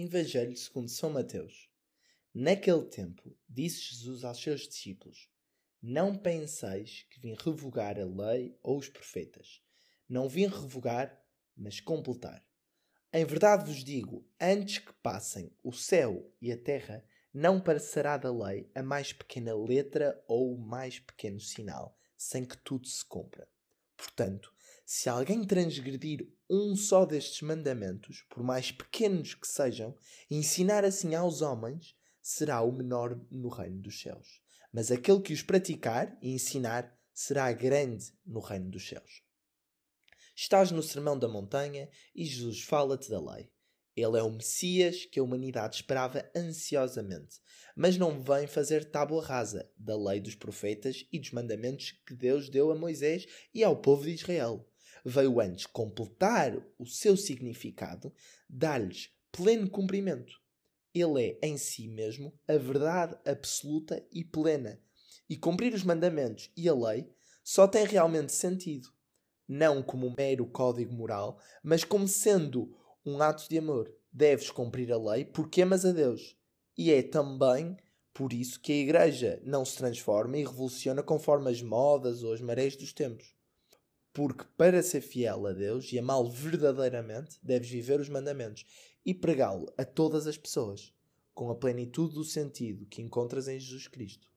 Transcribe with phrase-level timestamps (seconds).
[0.00, 1.68] Evangelho segundo São Mateus.
[2.32, 5.28] Naquele tempo, disse Jesus aos seus discípulos:
[5.82, 9.60] Não penseis que vim revogar a lei ou os profetas.
[10.08, 11.20] Não vim revogar,
[11.56, 12.46] mas completar.
[13.12, 17.04] Em verdade vos digo: antes que passem o céu e a terra,
[17.34, 22.56] não parecerá da lei a mais pequena letra ou o mais pequeno sinal, sem que
[22.58, 23.48] tudo se cumpra.
[23.98, 24.50] Portanto,
[24.86, 29.94] se alguém transgredir um só destes mandamentos, por mais pequenos que sejam,
[30.30, 34.40] e ensinar assim aos homens, será o menor no reino dos céus.
[34.72, 39.22] Mas aquele que os praticar e ensinar será grande no reino dos céus.
[40.34, 43.50] Estás no Sermão da Montanha e Jesus fala-te da lei.
[43.98, 47.40] Ele é o Messias que a humanidade esperava ansiosamente,
[47.74, 52.48] mas não vem fazer tábua rasa da lei dos profetas e dos mandamentos que Deus
[52.48, 54.64] deu a Moisés e ao povo de Israel.
[55.04, 58.14] Veio antes completar o seu significado,
[58.48, 60.40] dar-lhes pleno cumprimento.
[60.94, 64.80] Ele é, em si mesmo, a verdade absoluta e plena.
[65.28, 67.10] E cumprir os mandamentos e a lei
[67.42, 68.88] só tem realmente sentido,
[69.48, 72.78] não como um mero código moral, mas como sendo
[73.08, 73.97] um ato de amor.
[74.12, 76.36] Deves cumprir a lei porque amas a Deus.
[76.76, 77.76] E é também
[78.18, 82.40] por isso que a Igreja não se transforma e revoluciona conforme as modas ou as
[82.40, 83.32] marés dos tempos.
[84.12, 88.66] Porque para ser fiel a Deus e amá-lo verdadeiramente, deves viver os mandamentos
[89.06, 90.92] e pregá-lo a todas as pessoas,
[91.32, 94.26] com a plenitude do sentido que encontras em Jesus Cristo.